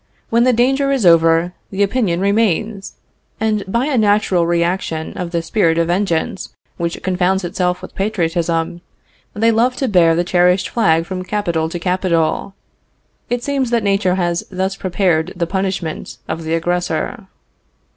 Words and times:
When 0.31 0.45
the 0.45 0.51
danger 0.51 0.91
is 0.91 1.05
over, 1.05 1.53
the 1.69 1.83
opinion 1.83 2.21
remains, 2.21 2.95
and 3.39 3.63
by 3.67 3.85
a 3.85 3.99
natural 3.99 4.47
reaction 4.47 5.13
of 5.15 5.29
that 5.29 5.43
spirit 5.43 5.77
of 5.77 5.85
vengeance 5.89 6.49
which 6.77 7.03
confounds 7.03 7.43
itself 7.43 7.83
with 7.83 7.93
patriotism, 7.93 8.81
they 9.35 9.51
love 9.51 9.75
to 9.75 9.87
bear 9.87 10.15
the 10.15 10.23
cherished 10.23 10.69
flag 10.69 11.05
from 11.05 11.23
capital 11.23 11.69
to 11.69 11.77
capital. 11.77 12.55
It 13.29 13.43
seems 13.43 13.69
that 13.69 13.83
nature 13.83 14.15
has 14.15 14.43
thus 14.49 14.75
prepared 14.75 15.33
the 15.35 15.45
punishment 15.45 16.17
of 16.27 16.45
the 16.45 16.55
aggressor. 16.55 17.27